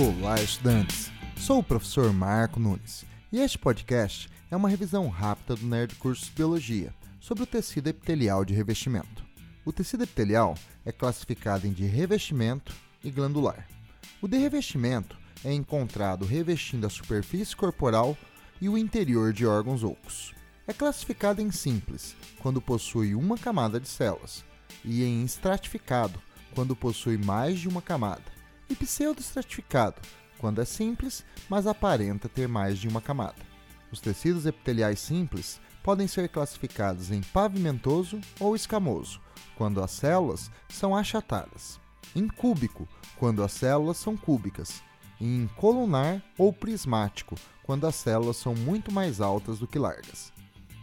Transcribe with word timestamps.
Olá, 0.00 0.40
estudantes! 0.40 1.10
Sou 1.36 1.58
o 1.58 1.62
professor 1.62 2.12
Marco 2.12 2.60
Nunes 2.60 3.04
e 3.32 3.40
este 3.40 3.58
podcast 3.58 4.30
é 4.48 4.56
uma 4.56 4.68
revisão 4.68 5.08
rápida 5.08 5.56
do 5.56 5.66
Nerd 5.66 5.96
Cursos 5.96 6.28
Biologia 6.28 6.94
sobre 7.18 7.42
o 7.42 7.46
tecido 7.46 7.88
epitelial 7.88 8.44
de 8.44 8.54
revestimento. 8.54 9.24
O 9.64 9.72
tecido 9.72 10.04
epitelial 10.04 10.54
é 10.86 10.92
classificado 10.92 11.66
em 11.66 11.72
de 11.72 11.84
revestimento 11.84 12.72
e 13.02 13.10
glandular. 13.10 13.66
O 14.22 14.28
de 14.28 14.38
revestimento 14.38 15.18
é 15.44 15.52
encontrado 15.52 16.24
revestindo 16.24 16.86
a 16.86 16.90
superfície 16.90 17.56
corporal 17.56 18.16
e 18.60 18.68
o 18.68 18.78
interior 18.78 19.32
de 19.32 19.44
órgãos 19.44 19.82
ocos. 19.82 20.32
É 20.68 20.72
classificado 20.72 21.42
em 21.42 21.50
simples, 21.50 22.14
quando 22.38 22.62
possui 22.62 23.16
uma 23.16 23.36
camada 23.36 23.80
de 23.80 23.88
células, 23.88 24.44
e 24.84 25.02
em 25.02 25.24
estratificado, 25.24 26.22
quando 26.54 26.76
possui 26.76 27.18
mais 27.18 27.58
de 27.58 27.68
uma 27.68 27.82
camada 27.82 28.37
e 28.68 28.74
pseudoestratificado, 28.74 30.00
quando 30.38 30.60
é 30.60 30.64
simples, 30.64 31.24
mas 31.48 31.66
aparenta 31.66 32.28
ter 32.28 32.48
mais 32.48 32.78
de 32.78 32.88
uma 32.88 33.00
camada. 33.00 33.46
Os 33.90 34.00
tecidos 34.00 34.46
epiteliais 34.46 35.00
simples 35.00 35.60
podem 35.82 36.06
ser 36.06 36.28
classificados 36.28 37.10
em 37.10 37.22
pavimentoso 37.22 38.20
ou 38.38 38.54
escamoso, 38.54 39.20
quando 39.56 39.82
as 39.82 39.90
células 39.90 40.50
são 40.68 40.94
achatadas, 40.94 41.80
em 42.14 42.28
cúbico, 42.28 42.86
quando 43.16 43.42
as 43.42 43.52
células 43.52 43.96
são 43.96 44.16
cúbicas, 44.16 44.82
e 45.20 45.24
em 45.26 45.46
colunar 45.56 46.22
ou 46.36 46.52
prismático, 46.52 47.34
quando 47.62 47.86
as 47.86 47.94
células 47.96 48.36
são 48.36 48.54
muito 48.54 48.92
mais 48.92 49.20
altas 49.20 49.58
do 49.58 49.66
que 49.66 49.78
largas. 49.78 50.32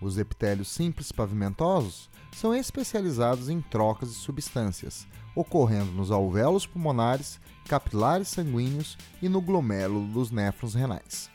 Os 0.00 0.16
epitélios 0.16 0.68
simples 0.68 1.10
pavimentosos 1.10 2.08
são 2.32 2.54
especializados 2.54 3.48
em 3.48 3.60
trocas 3.60 4.10
de 4.10 4.16
substâncias, 4.16 5.06
ocorrendo 5.34 5.90
nos 5.92 6.10
alvéolos 6.10 6.66
pulmonares, 6.66 7.40
capilares 7.66 8.28
sanguíneos 8.28 8.96
e 9.20 9.28
no 9.28 9.40
glomérulo 9.40 10.06
dos 10.06 10.30
néfrons 10.30 10.74
renais. 10.74 11.30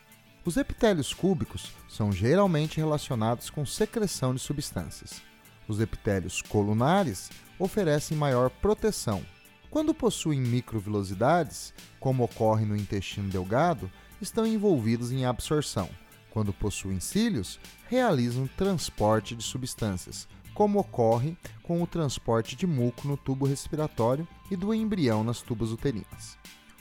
Os 0.45 0.57
epitélios 0.57 1.13
cúbicos 1.13 1.71
são 1.87 2.11
geralmente 2.11 2.77
relacionados 2.77 3.49
com 3.49 3.65
secreção 3.65 4.33
de 4.33 4.41
substâncias. 4.41 5.21
Os 5.67 5.79
epitélios 5.79 6.41
colunares 6.41 7.29
oferecem 7.57 8.17
maior 8.17 8.49
proteção. 8.49 9.23
Quando 9.69 9.93
possuem 9.93 10.41
microvilosidades, 10.41 11.73
como 11.99 12.23
ocorre 12.23 12.65
no 12.65 12.75
intestino 12.75 13.29
delgado, 13.29 13.89
estão 14.21 14.45
envolvidos 14.45 15.11
em 15.11 15.25
absorção. 15.25 15.89
Quando 16.33 16.51
possuem 16.51 16.99
cílios, 16.99 17.59
realizam 17.87 18.47
transporte 18.47 19.35
de 19.35 19.43
substâncias, 19.43 20.27
como 20.55 20.79
ocorre 20.79 21.37
com 21.61 21.79
o 21.79 21.85
transporte 21.85 22.55
de 22.55 22.65
muco 22.65 23.07
no 23.07 23.15
tubo 23.15 23.45
respiratório 23.45 24.27
e 24.49 24.55
do 24.55 24.73
embrião 24.73 25.23
nas 25.23 25.43
tubas 25.43 25.69
uterinas. 25.69 26.35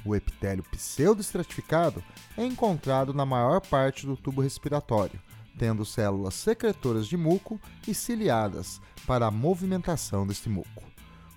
O 0.06 0.16
epitélio 0.16 0.64
pseudoestratificado 0.64 2.02
é 2.34 2.46
encontrado 2.46 3.12
na 3.12 3.26
maior 3.26 3.60
parte 3.60 4.06
do 4.06 4.16
tubo 4.16 4.40
respiratório, 4.40 5.20
tendo 5.58 5.84
células 5.84 6.32
secretoras 6.32 7.06
de 7.06 7.18
muco 7.18 7.60
e 7.86 7.92
ciliadas 7.92 8.80
para 9.06 9.26
a 9.26 9.30
movimentação 9.30 10.26
deste 10.26 10.48
muco. 10.48 10.82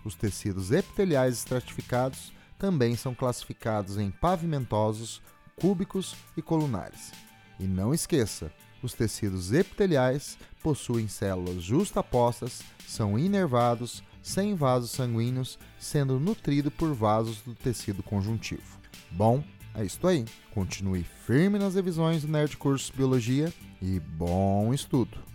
Os 0.06 0.16
tecidos 0.16 0.72
epiteliais 0.72 1.34
estratificados 1.40 2.32
também 2.58 2.96
são 2.96 3.14
classificados 3.14 3.98
em 3.98 4.10
pavimentosos, 4.10 5.22
cúbicos 5.58 6.16
e 6.38 6.42
colunares. 6.42 7.12
E 7.60 7.66
não 7.66 7.94
esqueça, 7.94 8.52
os 8.82 8.94
tecidos 8.94 9.52
epiteliais 9.52 10.38
possuem 10.62 11.08
células 11.08 11.64
justapostas, 11.64 12.62
são 12.88 13.18
inervados, 13.18 14.04
sem 14.22 14.56
vasos 14.56 14.92
sanguíneos, 14.92 15.60
sendo 15.80 16.20
nutrido 16.20 16.72
por 16.72 16.94
vasos 16.94 17.42
do 17.42 17.54
tecido 17.54 18.02
conjuntivo. 18.02 18.80
Bom, 19.12 19.44
é 19.74 19.84
isso 19.86 20.06
aí. 20.08 20.26
Continue 20.54 21.04
firme 21.04 21.60
nas 21.60 21.76
revisões 21.76 22.24
do 22.24 22.28
Nerd 22.28 22.58
Curso 22.58 22.92
Biologia 22.96 23.54
e 23.82 24.00
bom 24.00 24.74
estudo! 24.74 25.35